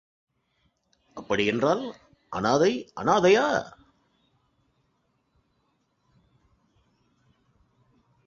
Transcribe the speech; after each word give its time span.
அப்படியென்றால்... 1.13 1.95
அநாதை... 2.29 2.91
அநாதையா? 2.95 3.45